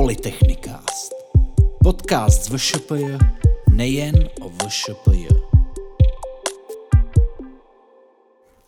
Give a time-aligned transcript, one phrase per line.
[0.00, 1.14] Polytechnikast.
[1.84, 3.04] Podcast z VŠPJ
[3.70, 5.26] nejen o VŠPJ.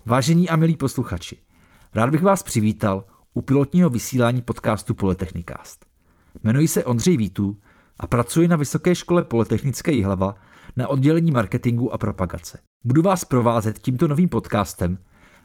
[0.06, 1.36] Vážení a milí posluchači,
[1.94, 5.86] rád bych vás přivítal u pilotního vysílání podcastu Polytechnikast.
[6.42, 7.56] Jmenuji se Ondřej Vítů
[7.98, 10.34] a pracuji na Vysoké škole Polytechnické Jihlava
[10.76, 12.58] na oddělení marketingu a propagace.
[12.84, 14.98] Budu vás provázet tímto novým podcastem,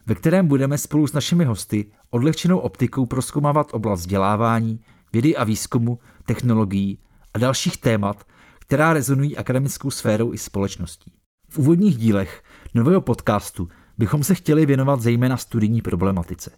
[0.05, 4.79] ve kterém budeme spolu s našimi hosty odlehčenou optikou proskoumávat oblast vzdělávání,
[5.13, 6.99] vědy a výzkumu, technologií
[7.33, 8.23] a dalších témat,
[8.59, 11.11] která rezonují akademickou sférou i společností.
[11.49, 12.43] V úvodních dílech
[12.73, 16.51] nového podcastu bychom se chtěli věnovat zejména studijní problematice.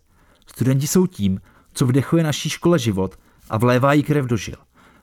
[0.47, 1.41] Studenti jsou tím,
[1.73, 4.55] co vdechuje naší škole život a vlévá jí krev do žil.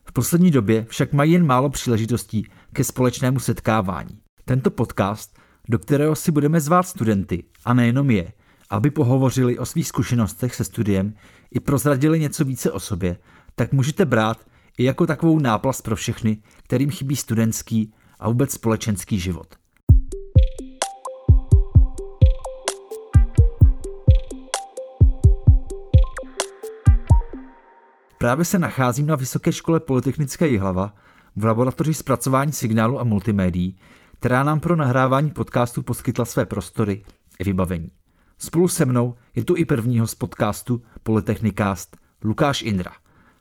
[0.04, 4.20] V poslední době však mají jen málo příležitostí ke společnému setkávání.
[4.44, 5.38] Tento podcast,
[5.68, 8.32] do kterého si budeme zvát studenty, a nejenom je,
[8.70, 11.14] aby pohovořili o svých zkušenostech se studiem
[11.50, 13.16] i prozradili něco více o sobě,
[13.58, 14.46] tak můžete brát
[14.78, 19.54] i jako takovou náplast pro všechny, kterým chybí studentský a vůbec společenský život.
[28.18, 30.94] Právě se nacházím na Vysoké škole Polytechnické Jihlava
[31.36, 33.76] v laboratoři zpracování signálu a multimédií,
[34.18, 37.04] která nám pro nahrávání podcastu poskytla své prostory
[37.38, 37.90] i vybavení.
[38.38, 42.92] Spolu se mnou je tu i prvního z podcastu Polytechnikast Lukáš Indra,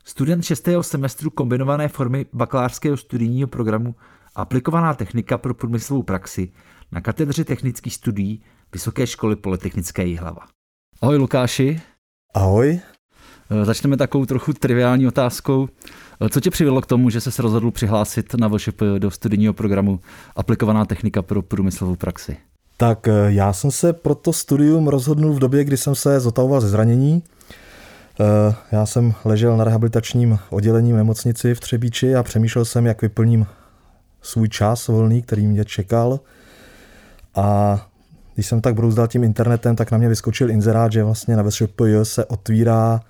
[0.08, 0.68] student 6.
[0.80, 3.94] semestru kombinované formy bakalářského studijního programu
[4.34, 6.52] Aplikovaná technika pro průmyslovou praxi
[6.92, 10.42] na katedře technických studií Vysoké školy Polytechnické Jihlava.
[11.02, 11.80] Ahoj Lukáši.
[12.34, 12.80] Ahoj.
[13.50, 15.68] Eh, začneme takovou trochu triviální otázkou.
[16.20, 20.00] Eh, co tě přivedlo k tomu, že se rozhodl přihlásit na VŠP do studijního programu
[20.36, 22.36] Aplikovaná technika pro průmyslovou praxi?
[22.76, 26.60] Tak eh, já jsem se pro to studium rozhodnul v době, kdy jsem se zotavoval
[26.60, 27.22] ze zranění.
[28.72, 33.46] Já jsem ležel na rehabilitačním oddělení v nemocnici v Třebíči a přemýšlel jsem, jak vyplním
[34.22, 36.20] svůj čas volný, který mě čekal.
[37.34, 37.86] A
[38.34, 41.94] když jsem tak brouzdal tím internetem, tak na mě vyskočil inzerát, že vlastně na VŠPJ
[42.02, 43.00] se otvírá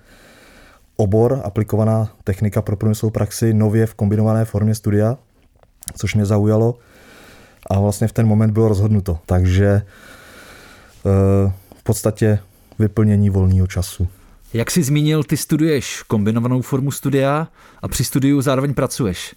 [0.95, 5.17] obor aplikovaná technika pro průmyslovou praxi nově v kombinované formě studia,
[5.97, 6.75] což mě zaujalo
[7.69, 9.19] a vlastně v ten moment bylo rozhodnuto.
[9.25, 12.39] Takže eh, v podstatě
[12.79, 14.07] vyplnění volného času.
[14.53, 17.47] Jak jsi zmínil, ty studuješ kombinovanou formu studia
[17.81, 19.35] a při studiu zároveň pracuješ.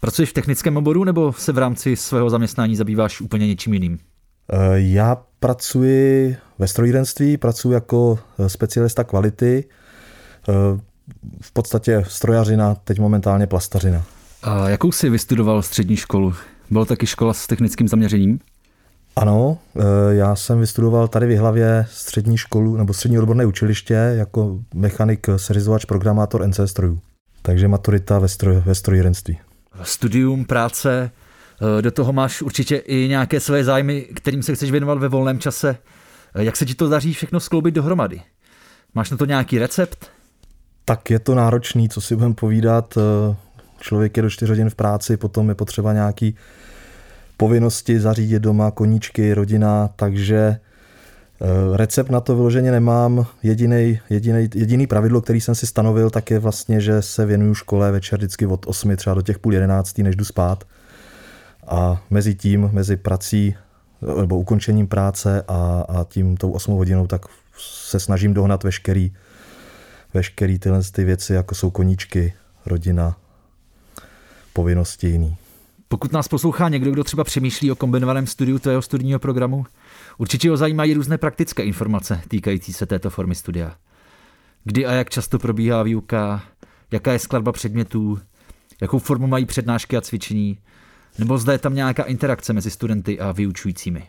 [0.00, 3.98] Pracuješ v technickém oboru nebo se v rámci svého zaměstnání zabýváš úplně něčím jiným?
[4.52, 9.64] Eh, já pracuji ve strojírenství, pracuji jako eh, specialista kvality
[11.40, 14.04] v podstatě strojařina, teď momentálně plastařina.
[14.42, 16.34] A jakou jsi vystudoval střední školu?
[16.70, 18.38] Byla taky škola s technickým zaměřením?
[19.16, 24.58] Ano, e, já jsem vystudoval tady v hlavě střední školu nebo střední odborné učiliště jako
[24.74, 27.00] mechanik, serizovač, programátor NC strojů.
[27.42, 29.38] Takže maturita ve, stroj, ve strojírenství.
[29.82, 31.10] Studium, práce,
[31.78, 35.38] e, do toho máš určitě i nějaké své zájmy, kterým se chceš věnovat ve volném
[35.38, 35.76] čase.
[36.34, 38.20] E, jak se ti to daří všechno skloubit dohromady?
[38.94, 40.10] Máš na to nějaký recept?
[40.84, 42.98] tak je to náročný, co si budeme povídat.
[42.98, 43.36] Eh,
[43.80, 46.36] člověk je do 4 hodin v práci, potom je potřeba nějaký
[47.36, 53.26] povinnosti zařídit doma, koníčky, rodina, takže eh, recept na to vyloženě nemám.
[53.42, 57.92] Jediný, jediný, jediný pravidlo, který jsem si stanovil, tak je vlastně, že se věnuju škole
[57.92, 60.64] večer vždycky od 8 třeba do těch půl jedenáctý, než jdu spát.
[61.66, 63.54] A mezi tím, mezi prací
[64.20, 67.22] nebo ukončením práce a, a tím tou 8 hodinou, tak
[67.88, 69.12] se snažím dohnat veškerý
[70.14, 72.32] veškeré tyhle ty věci, jako jsou koníčky,
[72.66, 73.16] rodina,
[74.52, 75.36] povinnosti jiný.
[75.92, 79.66] Pokud nás poslouchá někdo, kdo třeba přemýšlí o kombinovaném studiu tvého studijního programu,
[80.18, 83.76] určitě ho zajímají různé praktické informace týkající se této formy studia.
[84.64, 86.42] Kdy a jak často probíhá výuka,
[86.90, 88.18] jaká je skladba předmětů,
[88.80, 90.58] jakou formu mají přednášky a cvičení,
[91.18, 94.04] nebo zda je tam nějaká interakce mezi studenty a vyučujícími.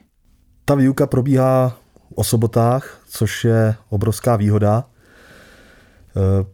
[0.66, 1.77] Ta výuka probíhá
[2.16, 4.85] o sobotách, což je obrovská výhoda,
[6.16, 6.46] Eh,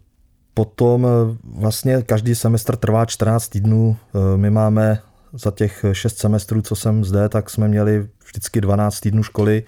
[0.53, 3.97] potom eh, vlastně každý semestr trvá 14 týdnů.
[4.15, 4.99] Eh, my máme
[5.33, 9.63] za těch 6 semestrů, co jsem zde, tak jsme měli vždycky 12 týdnů školy,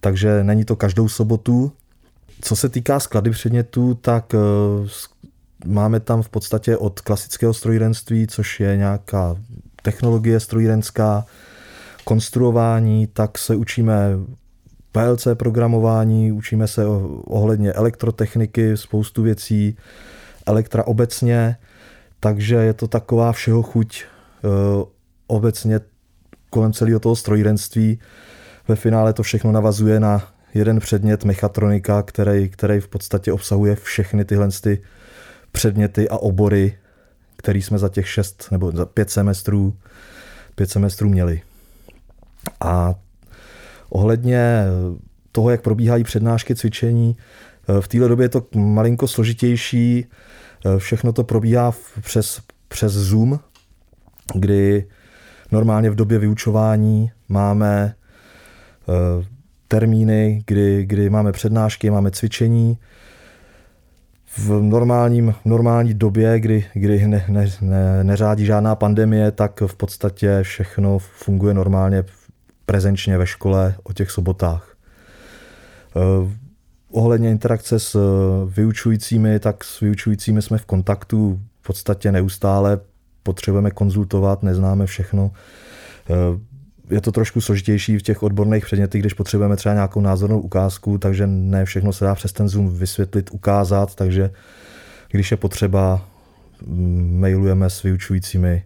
[0.00, 1.72] takže není to každou sobotu.
[2.40, 4.34] Co se týká sklady předmětů, tak
[5.66, 9.36] máme tam v podstatě od klasického strojírenství, což je nějaká
[9.82, 11.24] technologie strojírenská,
[12.04, 14.10] konstruování, tak se učíme
[14.92, 16.86] PLC programování, učíme se
[17.24, 19.76] ohledně elektrotechniky, spoustu věcí,
[20.46, 21.56] elektra obecně,
[22.20, 24.13] takže je to taková všeho chuť eh,
[25.26, 25.80] obecně
[26.50, 27.98] kolem celého toho strojírenství.
[28.68, 34.24] Ve finále to všechno navazuje na jeden předmět mechatronika, který, který v podstatě obsahuje všechny
[34.24, 34.82] tyhle ty
[35.52, 36.78] předměty a obory,
[37.36, 39.76] který jsme za těch šest nebo za pět semestrů,
[40.54, 41.42] pět semestrů měli.
[42.60, 42.94] A
[43.88, 44.64] ohledně
[45.32, 47.16] toho, jak probíhají přednášky, cvičení,
[47.80, 50.06] v této době je to malinko složitější.
[50.78, 53.40] Všechno to probíhá přes, přes Zoom,
[54.34, 54.86] kdy
[55.52, 57.94] normálně v době vyučování máme
[58.88, 59.26] eh,
[59.68, 62.78] termíny, kdy, kdy máme přednášky, máme cvičení.
[64.36, 70.38] V normálním, normální době, kdy, kdy ne, ne, ne, neřádí žádná pandemie, tak v podstatě
[70.42, 72.04] všechno funguje normálně
[72.66, 74.76] prezenčně ve škole o těch sobotách.
[75.96, 76.36] Eh,
[76.90, 77.98] ohledně interakce s
[78.46, 82.80] vyučujícími, tak s vyučujícími jsme v kontaktu v podstatě neustále,
[83.24, 85.30] potřebujeme konzultovat, neznáme všechno.
[86.10, 86.54] Eh,
[86.90, 91.26] je to trošku složitější v těch odborných předmětech, když potřebujeme třeba nějakou názornou ukázku, takže
[91.26, 94.30] ne všechno se dá přes ten Zoom vysvětlit, ukázat, takže
[95.10, 96.08] když je potřeba,
[96.66, 98.64] mm, mailujeme s vyučujícími,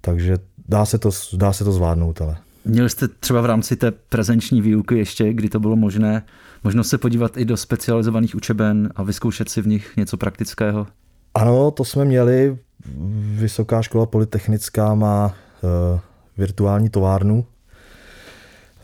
[0.00, 0.36] takže
[0.68, 2.36] dá se to, dá se to zvládnout, ale.
[2.64, 6.22] Měli jste třeba v rámci té prezenční výuky ještě, kdy to bylo možné,
[6.64, 10.86] možnost se podívat i do specializovaných učeben a vyzkoušet si v nich něco praktického?
[11.34, 12.58] Ano, to jsme měli.
[13.34, 16.00] Vysoká škola polytechnická má uh,
[16.38, 17.46] virtuální továrnu,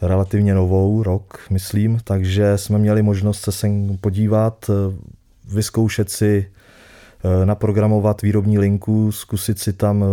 [0.03, 4.95] relativně novou, rok, myslím, takže jsme měli možnost se sem podívat, uh,
[5.55, 6.51] vyzkoušet si,
[7.23, 10.05] uh, naprogramovat výrobní linku, zkusit si tam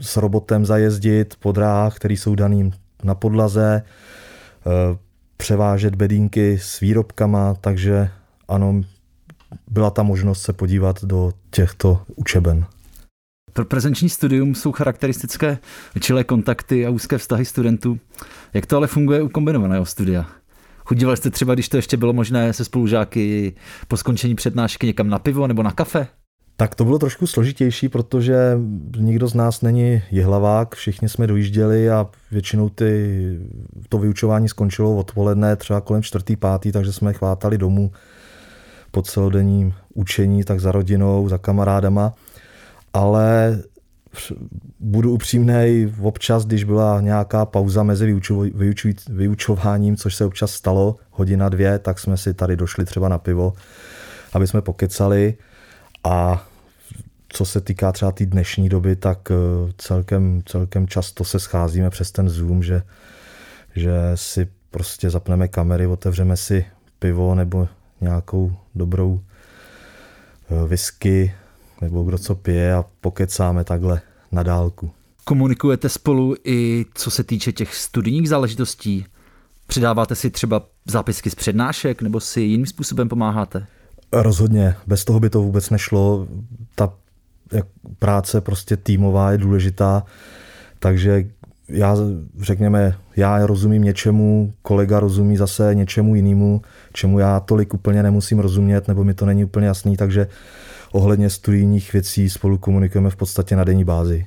[0.00, 2.72] s robotem zajezdit po dráhách, které jsou daným
[3.04, 3.82] na podlaze,
[5.36, 8.10] převážet bedínky s výrobkama, takže
[8.48, 8.82] ano,
[9.70, 12.66] byla ta možnost se podívat do těchto učeben.
[13.52, 15.58] Pro prezenční studium jsou charakteristické
[16.00, 17.98] čilé kontakty a úzké vztahy studentů.
[18.54, 20.26] Jak to ale funguje u kombinovaného studia?
[20.78, 23.54] Chodívali jste třeba, když to ještě bylo možné se spolužáky
[23.88, 26.06] po skončení přednášky někam na pivo nebo na kafe?
[26.56, 28.58] Tak to bylo trošku složitější, protože
[28.96, 33.18] nikdo z nás není jihlavák, všichni jsme dojížděli a většinou ty,
[33.88, 37.90] to vyučování skončilo odpoledne třeba kolem čtvrtý, pátý, takže jsme chvátali domů
[38.90, 42.14] po celodenním učení, tak za rodinou, za kamarádama.
[42.92, 43.58] Ale
[44.80, 48.20] budu upřímný, občas, když byla nějaká pauza mezi
[49.08, 53.52] vyučováním, což se občas stalo, hodina, dvě, tak jsme si tady došli třeba na pivo,
[54.32, 55.34] aby jsme pokecali.
[56.04, 56.46] A
[57.28, 59.34] co se týká třeba té tý dnešní doby, tak eh,
[59.78, 62.82] celkem, celkem často se scházíme přes ten Zoom, že,
[63.76, 66.64] že si prostě zapneme kamery, otevřeme si
[66.98, 67.68] pivo nebo
[68.00, 69.20] nějakou dobrou
[70.50, 71.34] eh, whisky
[71.80, 74.00] nebo kdo co pije a pokecáme takhle
[74.32, 74.90] na dálku.
[75.24, 79.06] Komunikujete spolu i co se týče těch studijních záležitostí?
[79.66, 83.66] Přidáváte si třeba zápisky z přednášek nebo si jiným způsobem pomáháte?
[84.12, 86.28] Rozhodně, bez toho by to vůbec nešlo.
[86.74, 86.92] Ta
[87.98, 90.02] práce prostě týmová je důležitá,
[90.78, 91.24] takže
[91.68, 91.96] já,
[92.40, 96.62] řekněme, já rozumím něčemu, kolega rozumí zase něčemu jinému,
[96.92, 100.28] čemu já tolik úplně nemusím rozumět, nebo mi to není úplně jasný, takže
[100.92, 104.26] ohledně studijních věcí spolu komunikujeme v podstatě na denní bázi.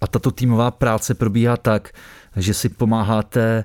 [0.00, 1.90] A tato týmová práce probíhá tak,
[2.36, 3.64] že si pomáháte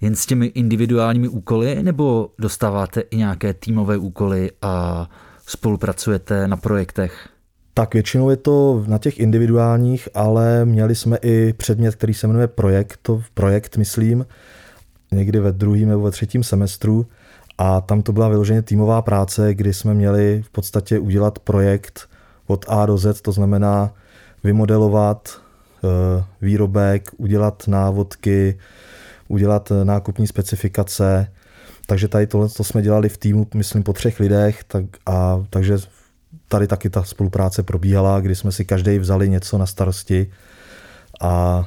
[0.00, 5.06] jen s těmi individuálními úkoly, nebo dostáváte i nějaké týmové úkoly a
[5.46, 7.28] spolupracujete na projektech?
[7.80, 12.46] Tak většinou je to na těch individuálních, ale měli jsme i předmět, který se jmenuje
[12.46, 14.26] projekt, to projekt myslím,
[15.12, 17.06] někdy ve druhém nebo ve třetím semestru.
[17.58, 22.08] A tam to byla vyloženě týmová práce, kdy jsme měli v podstatě udělat projekt
[22.46, 23.94] od A do Z, to znamená
[24.44, 25.28] vymodelovat
[25.84, 28.58] eh, výrobek, udělat návodky,
[29.28, 31.32] udělat eh, nákupní specifikace,
[31.86, 35.78] takže tady tohle to jsme dělali v týmu, myslím, po třech lidech, tak a, takže
[36.48, 40.30] tady taky ta spolupráce probíhala, kdy jsme si každý vzali něco na starosti
[41.20, 41.64] a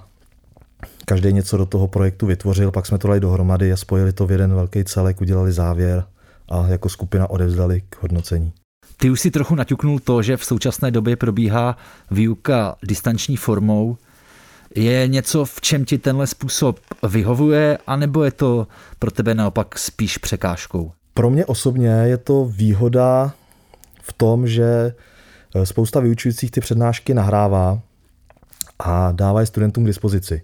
[1.05, 4.31] každý něco do toho projektu vytvořil, pak jsme to dali dohromady a spojili to v
[4.31, 6.03] jeden velký celek, udělali závěr
[6.49, 8.53] a jako skupina odevzdali k hodnocení.
[8.97, 11.77] Ty už si trochu naťuknul to, že v současné době probíhá
[12.11, 13.97] výuka distanční formou.
[14.75, 16.79] Je něco, v čem ti tenhle způsob
[17.09, 18.67] vyhovuje, anebo je to
[18.99, 20.91] pro tebe naopak spíš překážkou?
[21.13, 23.33] Pro mě osobně je to výhoda
[24.03, 24.93] v tom, že
[25.55, 27.81] eh, spousta vyučujících ty přednášky nahrává
[28.79, 30.41] a dává je studentům k dispozici.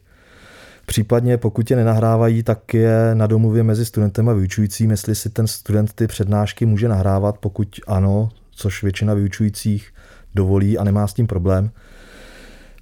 [0.85, 5.47] Případně pokud je nenahrávají, tak je na domluvě mezi studentem a vyučujícím, jestli si ten
[5.47, 9.93] student ty přednášky může nahrávat, pokud ano, což většina vyučujících
[10.35, 11.71] dovolí a nemá s tím problém.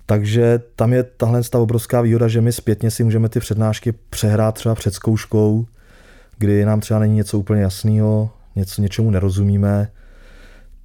[0.05, 4.55] Takže tam je tahle ta obrovská výhoda, že my zpětně si můžeme ty přednášky přehrát
[4.55, 5.65] třeba před zkouškou,
[6.37, 9.91] kdy nám třeba není něco úplně jasného, něco něčemu nerozumíme,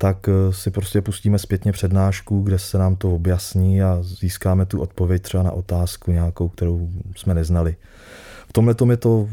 [0.02, 4.80] tak eh, si prostě pustíme zpětně přednášku, kde se nám to objasní a získáme tu
[4.80, 7.76] odpověď třeba na otázku nějakou, kterou jsme neznali.
[8.48, 9.28] V tomhle tom je to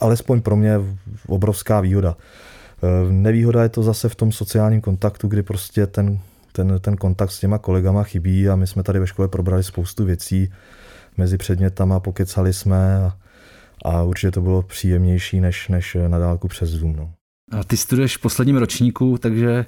[0.00, 0.78] alespoň pro mě
[1.26, 2.16] obrovská výhoda.
[2.16, 6.18] Eh, nevýhoda je to zase v tom sociálním kontaktu, kdy prostě ten,
[6.52, 10.04] ten, ten kontakt s těma kolegama chybí a my jsme tady ve škole probrali spoustu
[10.04, 10.52] věcí
[11.16, 13.16] mezi předmětama, pokecali jsme a,
[13.84, 16.96] a určitě to bylo příjemnější než, než na dálku přes Zoom.
[16.96, 17.10] No.
[17.50, 19.66] A ty studuješ v posledním ročníku, takže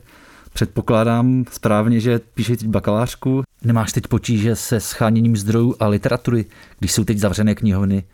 [0.52, 3.43] předpokládám správně, že píšeš teď bakalářku.
[3.64, 6.45] Nemáš teď potíže se scháněním zdrojů a literatury,
[6.78, 8.05] když jsou teď zavřené knihovny,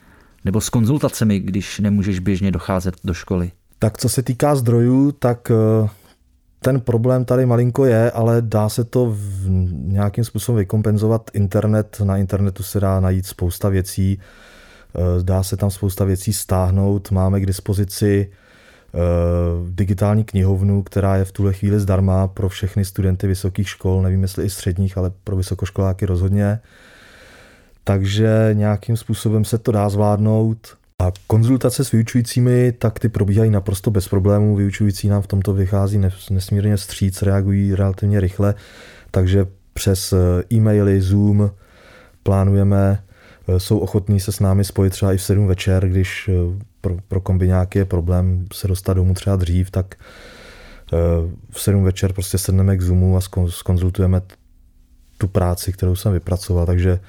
[0.45, 3.53] nebo s konzultacemi, když nemůžeš běžně docházet do školy?
[3.79, 5.89] Tak co se týká zdrojů, tak eh,
[6.61, 11.31] ten problém tady malinko je, ale dá se to v nějakým způsobem vykompenzovat.
[11.35, 17.11] Internet, na internetu se dá najít spousta věcí, eh, dá se tam spousta věcí stáhnout,
[17.11, 18.31] máme k dispozici
[19.69, 24.45] digitální knihovnu, která je v tuhle chvíli zdarma pro všechny studenty vysokých škol, nevím jestli
[24.45, 26.61] i středních, ale pro vysokoškoláky rozhodně.
[27.85, 30.77] Takže nějakým způsobem se to dá zvládnout.
[31.03, 34.57] A konzultace s vyučujícími, tak ty probíhají naprosto bez problémů.
[34.57, 38.55] Vyučující nám v tomto vychází nesmírně stříc, reagují relativně rychle,
[39.11, 40.17] takže přes eh,
[40.53, 41.51] e-maily, Zoom
[42.23, 43.14] plánujeme, eh,
[43.59, 47.21] jsou ochotní se s námi spojit třeba i v 7 večer, když eh, pro, pro
[47.21, 49.95] kombiňáky je problém se dostat domů třeba dřív, tak
[51.51, 54.23] v 7 večer prostě sedneme k Zoomu a skonzultujeme
[55.19, 57.01] tu práci, kterou jsem vypracoval, takže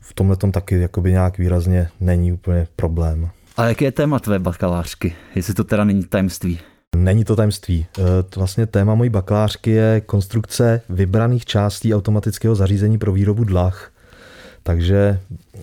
[0.00, 3.30] v tomhle tom taky jakoby nějak výrazně není úplně problém.
[3.56, 6.60] A jaké je téma tvé bakalářky, jestli to teda není tajemství?
[6.96, 7.86] Není to tajemství.
[7.98, 8.02] E,
[8.36, 13.90] vlastně téma mojí bakalářky je konstrukce vybraných částí automatického zařízení pro výrobu dlah.
[14.66, 15.20] Takže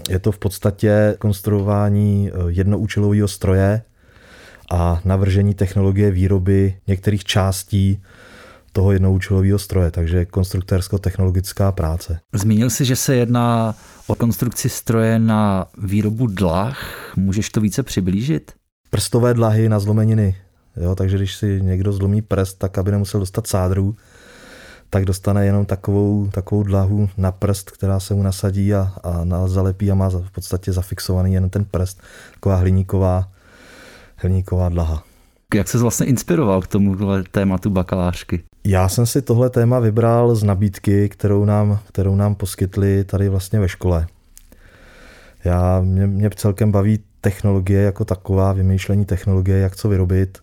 [0.10, 3.81] je to v podstatě konstruování e, jednoúčelového stroje
[4.72, 8.01] a navržení technologie výroby některých částí
[8.72, 12.20] toho jednoúčelového stroje, takže konstruktérsko-technologická práce.
[12.34, 13.75] Zmínil jsi, že se jedná
[14.08, 16.77] o konstrukci stroje na výrobu dlah.
[17.15, 18.51] Můžeš to více přiblížit?
[18.89, 20.36] Prstové dlahy na zlomeniny.
[20.77, 23.96] Jo, takže když si někdo zlomí prst, tak aby nemusel dostat sádru,
[24.93, 29.48] tak dostane jenom takovou, takovou dlahu na prst, která se mu nasadí a, a na,
[29.48, 32.01] zalepí a má v podstatě zafixovaný jen ten prst.
[32.33, 33.29] Taková hliníková,
[34.15, 35.03] hliníková dlaha.
[35.53, 36.95] Jak se vlastně inspiroval k tomu
[37.31, 38.43] tématu bakalářky?
[38.63, 43.60] Já jsem si tohle téma vybral z nabídky, kterou nám, kterou nám poskytli tady vlastně
[43.60, 44.07] ve škole.
[45.43, 50.38] Já, mě, mě celkem baví technologie jako taková, vymýšlení technologie, jak co vyrobit.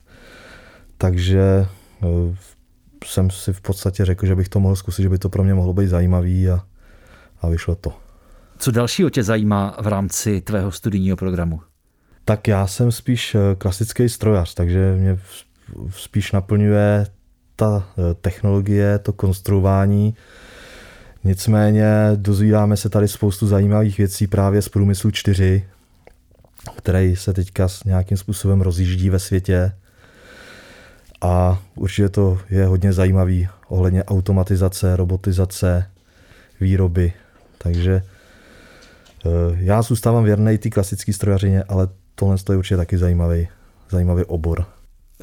[0.98, 1.66] Takže
[2.02, 2.34] no,
[3.04, 5.54] jsem si v podstatě řekl, že bych to mohl zkusit, že by to pro mě
[5.54, 6.60] mohlo být zajímavý a,
[7.40, 7.92] a vyšlo to.
[8.58, 11.60] Co dalšího tě zajímá v rámci tvého studijního programu?
[12.24, 15.18] Tak já jsem spíš eh, klasický strojař, takže mě
[15.90, 17.06] spíš naplňuje
[17.56, 20.14] ta eh, technologie, to konstruování.
[21.24, 21.86] Nicméně
[22.16, 25.64] dozvídáme se tady spoustu zajímavých věcí právě z průmyslu 4,
[26.76, 29.72] který se teďka s nějakým způsobem rozjíždí ve světě.
[31.20, 35.90] A určitě to je hodně zajímavý ohledně automatizace, robotizace,
[36.60, 37.12] výroby.
[37.58, 43.48] Takže eh, já zůstávám věrný té klasické strojařině, ale tohle je určitě taky zajímavý,
[43.90, 44.66] zajímavý obor.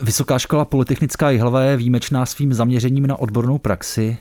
[0.02, 4.18] Vysoká škola Polytechnická Jihlava je výjimečná svým zaměřením na odbornou praxi.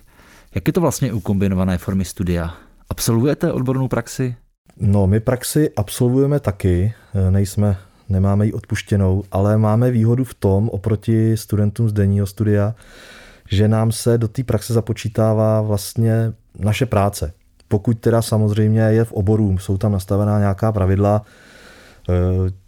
[0.55, 2.55] Jak je to vlastně u kombinované formy studia?
[2.91, 4.37] Absolvujete odbornou praxi?
[4.77, 6.95] No, my praxi absolvujeme taky,
[7.31, 7.77] nejsme,
[8.09, 12.75] nemáme ji odpuštěnou, ale máme výhodu v tom, oproti studentům z denního studia,
[13.51, 17.33] že nám se do té praxe započítává vlastně naše práce.
[17.69, 21.23] Pokud teda samozřejmě je v oboru, jsou tam nastavená nějaká pravidla,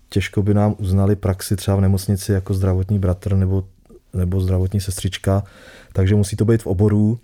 [0.09, 3.65] těžko by nám uznali praxi třeba v nemocnici jako zdravotní bratr nebo,
[4.15, 5.43] nebo zdravotní sestřička,
[5.93, 7.19] takže musí to být v oboru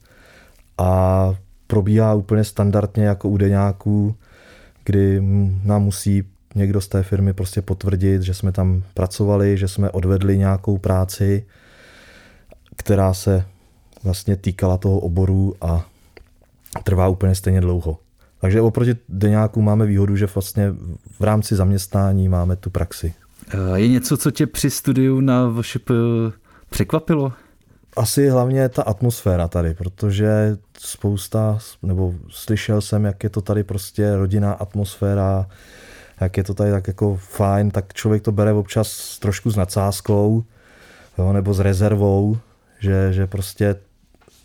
[0.78, 1.34] a
[1.66, 4.14] probíhá úplně standardně jako u deňáků,
[4.84, 5.20] kdy
[5.64, 6.22] nám musí
[6.54, 11.46] někdo z té firmy prostě potvrdit, že jsme tam pracovali, že jsme odvedli nějakou práci,
[12.76, 13.44] která se
[14.04, 15.86] vlastně týkala toho oboru a
[16.84, 17.98] trvá úplně stejně dlouho.
[18.40, 20.74] Takže oproti deňáku máme výhodu, že vlastně
[21.20, 23.14] v rámci zaměstnání máme tu praxi.
[23.74, 25.90] Je něco, co tě při studiu na VŠP
[26.70, 27.32] překvapilo?
[27.96, 34.16] Asi hlavně ta atmosféra tady, protože spousta, nebo slyšel jsem, jak je to tady prostě
[34.16, 35.46] rodinná atmosféra,
[36.22, 40.44] jak je to tady tak jako fajn, tak člověk to bere občas trošku s nadsázkou,
[41.18, 42.36] jo, nebo s rezervou,
[42.80, 43.76] že, že prostě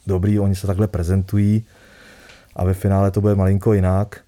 [0.08, 1.66] dobrý, oni se takhle prezentují,
[2.58, 4.22] a ve finále to bude malinko jinak.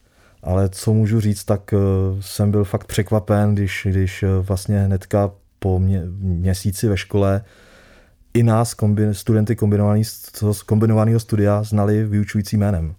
[0.44, 1.78] Ale co můžu říct, tak eh,
[2.22, 7.42] jsem byl fakt překvapen, když, když eh, vlastně hnedka po mě, měsíci ve škole
[8.34, 9.56] i nás, kombin, studenty
[10.66, 12.96] kombinovaného studia, znali vyučující jménem.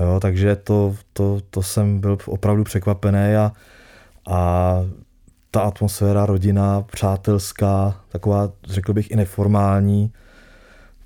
[0.00, 3.52] Jo, takže to, to, to jsem byl opravdu překvapený a,
[4.30, 4.74] a
[5.50, 10.12] ta atmosféra rodina, přátelská, taková, řekl bych, i neformální,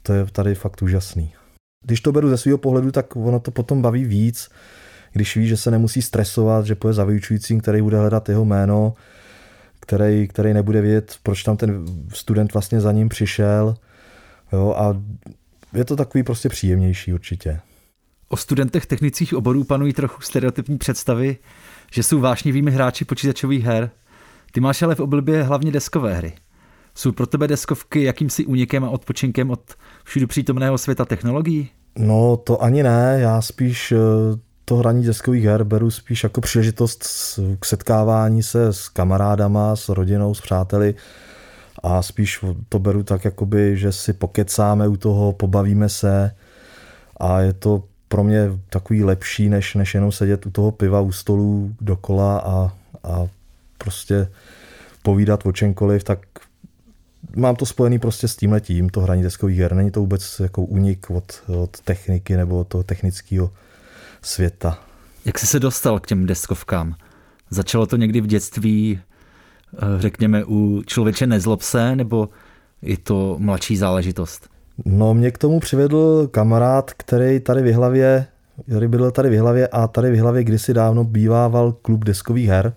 [0.03, 1.33] to je tady fakt úžasný.
[1.85, 4.49] Když to beru ze svého pohledu, tak ono to potom baví víc,
[5.13, 8.95] když ví, že se nemusí stresovat, že poje za vyučujícím, který bude hledat jeho jméno,
[9.81, 13.75] který, který nebude vědět, proč tam ten student vlastně za ním přišel.
[14.53, 15.03] Jo, a
[15.73, 17.61] je to takový prostě příjemnější určitě.
[18.29, 21.37] O studentech technických oborů panují trochu stereotypní představy,
[21.93, 23.91] že jsou vášnivými hráči počítačových her.
[24.53, 26.33] Ty máš ale v oblibě hlavně deskové hry.
[26.95, 29.61] Jsou pro tebe deskovky jakýmsi únikem a odpočinkem od
[30.05, 31.71] všude přítomného světa technologií?
[31.99, 33.97] No to ani ne, já spíš eh,
[34.65, 37.05] to hraní deskových her beru spíš jako příležitost
[37.61, 40.95] k setkávání se s kamarádama, s rodinou, s přáteli
[41.83, 46.31] a spíš to beru tak, jakoby, že si pokecáme u toho, pobavíme se
[47.17, 51.13] a je to pro mě takový lepší, než, než jenom sedět u toho piva u
[51.13, 52.73] stolu dokola a,
[53.05, 53.27] a
[53.79, 54.29] prostě
[55.03, 56.19] povídat o čemkoliv, tak
[57.37, 59.75] mám to spojený prostě s tím letím, to hraní deskových her.
[59.75, 63.51] Není to vůbec jako únik od, od techniky nebo od toho technického
[64.23, 64.79] světa.
[65.25, 66.95] Jak jsi se dostal k těm deskovkám?
[67.51, 69.01] Začalo to někdy v dětství,
[69.75, 72.29] eh, řekněme, u člověče nezlob se, nebo
[72.83, 74.49] je to mladší záležitost?
[74.85, 78.27] No, mě k tomu přivedl kamarád, který tady v hlavě,
[78.67, 82.73] který byl tady v hlavě a tady v hlavě kdysi dávno bývával klub deskových her.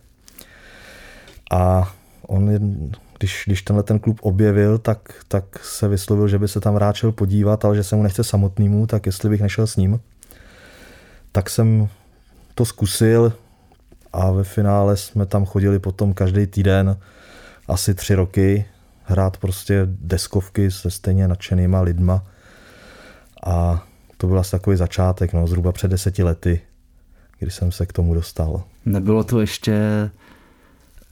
[1.52, 1.94] A
[2.28, 2.60] on,
[3.18, 6.96] když, když tenhle ten klub objevil, tak, tak se vyslovil, že by se tam rád
[6.96, 10.00] šel podívat, ale že se mu nechce samotnému, tak jestli bych nešel s ním
[11.32, 11.90] tak jsem
[12.56, 13.34] to zkusil
[14.14, 16.98] a ve finále jsme tam chodili potom každý týden
[17.68, 18.66] asi tři roky
[19.04, 22.24] hrát prostě deskovky se stejně nadšenýma lidma
[23.46, 23.86] a
[24.18, 26.62] to byl asi takový začátek, no, zhruba před deseti lety,
[27.40, 28.64] kdy jsem se k tomu dostal.
[28.86, 29.80] Nebylo to ještě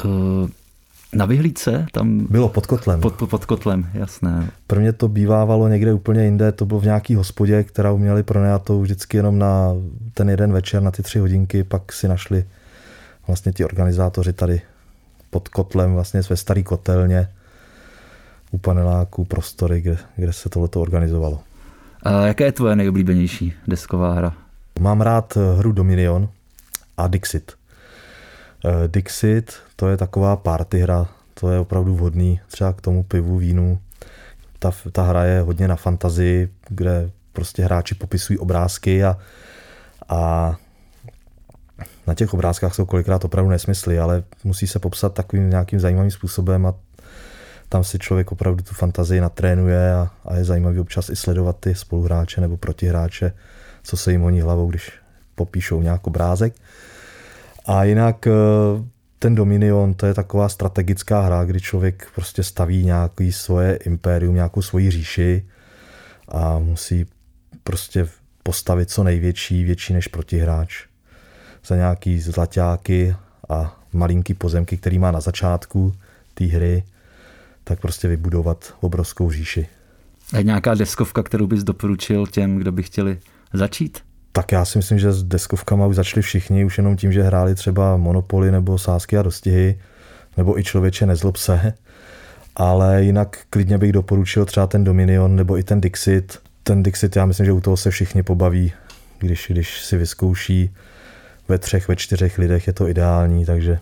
[0.05, 0.49] uh,
[1.13, 1.85] na vyhlídce?
[1.91, 2.27] Tam...
[2.29, 3.01] Bylo pod kotlem.
[3.01, 4.51] Pod, pod, pod kotlem, jasné.
[4.67, 9.17] Prvně to bývávalo někde úplně jinde, to bylo v nějaký hospodě, kterou měli pronajatou vždycky
[9.17, 9.73] jenom na
[10.13, 12.45] ten jeden večer, na ty tři hodinky, pak si našli
[13.27, 14.61] vlastně ti organizátoři tady
[15.29, 17.29] pod kotlem, vlastně ve starý kotelně
[18.51, 21.39] u paneláku prostory, kde, kde se tohleto organizovalo.
[22.03, 24.33] A jaká je tvoje nejoblíbenější desková hra?
[24.79, 26.29] Mám rád hru Dominion
[26.97, 27.51] a Dixit.
[28.65, 33.37] Eh, Dixit, to je taková party hra, to je opravdu vhodný třeba k tomu pivu,
[33.37, 33.79] vínu.
[34.59, 39.17] Ta, ta hra je hodně na fantazii, kde prostě hráči popisují obrázky a,
[40.09, 40.55] a
[42.07, 46.65] na těch obrázkách jsou kolikrát opravdu nesmysly, ale musí se popsat takovým nějakým zajímavým způsobem
[46.65, 46.73] a
[47.69, 51.75] tam si člověk opravdu tu fantazii natrénuje a, a je zajímavý občas i sledovat ty
[51.75, 53.33] spoluhráče nebo protihráče,
[53.83, 54.91] co se jim honí hlavou, když
[55.35, 56.53] popíšou nějaký obrázek.
[57.65, 58.31] A jinak eh,
[59.19, 64.61] ten Dominion, to je taková strategická hra, kdy člověk prostě staví nějaký svoje impérium, nějakou
[64.61, 65.45] svoji říši
[66.27, 67.05] a musí
[67.63, 68.07] prostě
[68.43, 70.85] postavit co největší, větší než protihráč.
[71.65, 73.15] Za nějaký zlaťáky
[73.49, 75.93] a malinký pozemky, který má na začátku
[76.33, 76.83] té hry,
[77.69, 79.67] tak prostě vybudovat obrovskou říši.
[80.33, 83.17] A nějaká deskovka, kterou bys doporučil těm, kdo by chtěli
[83.53, 83.99] začít?
[84.31, 87.55] Tak já si myslím, že s deskovkama už začali všichni, už jenom tím, že hráli
[87.55, 89.79] třeba Monopoly nebo Sásky a dostihy,
[90.37, 91.73] nebo i člověče nezlob se.
[92.55, 96.39] Ale jinak klidně bych doporučil třeba ten Dominion nebo i ten Dixit.
[96.63, 98.73] Ten Dixit, já myslím, že u toho se všichni pobaví,
[99.19, 100.75] když, když si vyzkouší
[101.47, 103.79] ve třech, ve čtyřech lidech je to ideální, takže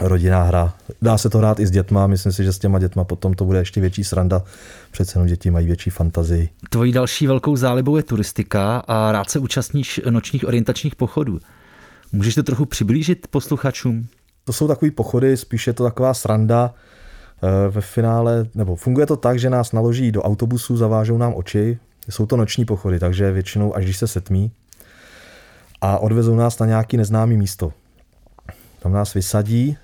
[0.00, 0.74] rodinná hra.
[1.02, 3.44] Dá se to hrát i s dětma, myslím si, že s těma dětma potom to
[3.44, 4.42] bude ještě větší sranda,
[4.90, 6.48] přece jenom děti mají větší fantazii.
[6.70, 11.40] Tvojí další velkou zálibou je turistika a rád se účastníš nočních orientačních pochodů.
[12.12, 14.06] Můžeš to trochu přiblížit posluchačům?
[14.44, 16.74] To jsou takové pochody, spíš je to taková sranda.
[17.42, 21.78] Eh, ve finále, nebo funguje to tak, že nás naloží do autobusu, zavážou nám oči.
[22.08, 24.52] Jsou to noční pochody, takže většinou až když se setmí
[25.80, 27.72] a odvezou nás na nějaký neznámý místo.
[28.80, 29.78] Tam nás vysadí,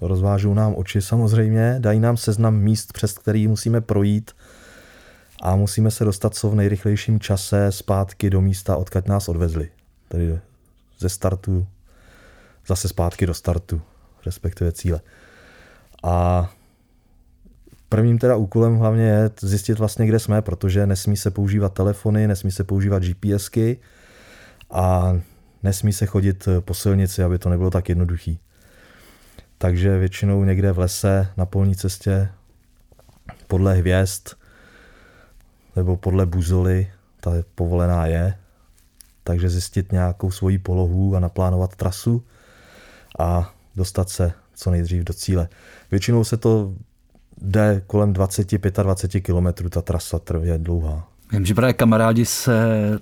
[0.00, 4.30] rozvážou nám oči samozřejmě, dají nám seznam míst, přes který musíme projít
[5.42, 9.70] a musíme se dostat co v nejrychlejším čase zpátky do místa, odkud nás odvezli.
[10.08, 10.38] Tedy
[10.98, 11.66] ze startu
[12.66, 13.82] zase zpátky do startu,
[14.26, 15.00] respektive cíle.
[16.02, 16.50] A
[17.88, 22.50] prvním teda úkolem hlavně je zjistit vlastně, kde jsme, protože nesmí se používat telefony, nesmí
[22.50, 23.78] se používat GPSky
[24.70, 25.14] a
[25.62, 28.40] nesmí se chodit po silnici, aby to nebylo tak jednoduchý
[29.60, 32.28] takže většinou někde v lese, na polní cestě
[33.46, 34.28] podle hvězd
[35.76, 38.34] nebo podle buzoly, ta je povolená je,
[39.24, 42.24] takže zjistit nějakou svoji polohu a naplánovat trasu
[43.18, 45.48] a dostat se co nejdřív do cíle.
[45.90, 46.72] Většinou se to
[47.42, 51.08] jde kolem 20-25 km, ta trasa trvě dlouhá.
[51.32, 52.52] Vím, že právě kamarádi se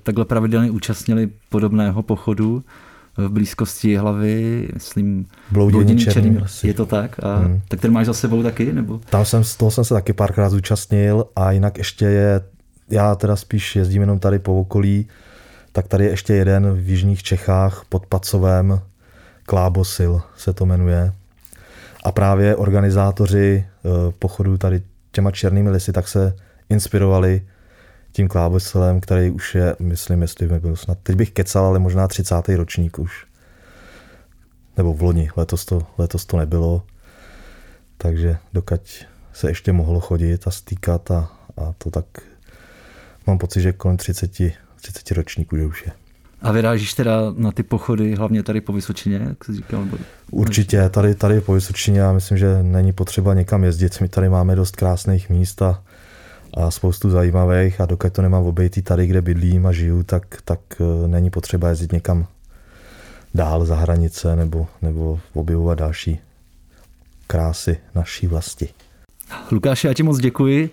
[0.02, 2.64] takhle pravidelně účastnili podobného pochodu
[3.16, 7.24] v blízkosti hlavy, myslím, Bloudění černým Je to tak?
[7.24, 7.60] A hmm.
[7.68, 8.72] tak ten máš za sebou taky?
[8.72, 9.00] Nebo?
[9.10, 12.40] Tam jsem, z toho jsem se taky párkrát zúčastnil a jinak ještě je,
[12.90, 15.08] já teda spíš jezdím jenom tady po okolí,
[15.72, 18.80] tak tady je ještě jeden v Jižních Čechách pod Pacovem,
[19.46, 21.12] Klábosil se to jmenuje.
[22.04, 23.88] A právě organizátoři eh,
[24.18, 26.36] pochodu tady těma černými lisy tak se
[26.68, 27.42] inspirovali
[28.12, 32.08] tím Klábosilem, který už je, myslím, jestli by byl snad, teď bych kecal, ale možná
[32.08, 32.48] 30.
[32.48, 33.26] ročník už.
[34.76, 36.82] Nebo v loni, letos to, letos to nebylo.
[37.98, 38.80] Takže dokud
[39.32, 42.04] se ještě mohlo chodit a stýkat a, a to tak
[43.26, 45.92] mám pocit, že kolem 30, 30 ročníků že už je.
[46.42, 49.84] A vyrážíš teda na ty pochody, hlavně tady po Vysočině, jak jsi říkal?
[49.84, 49.96] Nebo...
[50.30, 54.00] Určitě, tady, tady po Vysočině, já myslím, že není potřeba někam jezdit.
[54.00, 55.82] My tady máme dost krásných míst a,
[56.58, 60.60] a spoustu zajímavých a dokud to nemám obejtý tady, kde bydlím a žiju, tak, tak
[60.80, 62.26] eh, není potřeba jezdit někam
[63.34, 66.18] dál za hranice nebo, nebo objevovat další
[67.26, 68.68] krásy naší vlasti.
[69.50, 70.70] Lukáši, já ti moc děkuji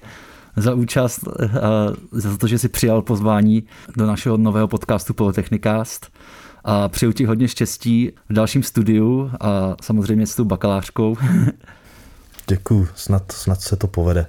[0.55, 1.27] za účast
[1.61, 3.63] a za to, že jsi přijal pozvání
[3.97, 6.11] do našeho nového podcastu Politechnikast
[6.63, 11.17] a přeju ti hodně štěstí v dalším studiu a samozřejmě s tou bakalářkou.
[12.47, 14.27] Děkuji, snad, snad se to povede.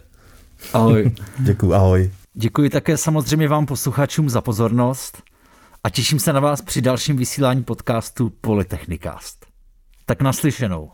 [0.72, 1.10] Ahoj.
[1.38, 2.10] Děkuji, ahoj.
[2.34, 5.22] Děkuji také samozřejmě vám posluchačům za pozornost
[5.84, 9.46] a těším se na vás při dalším vysílání podcastu Politechnikast.
[10.06, 10.90] Tak naslyšenou.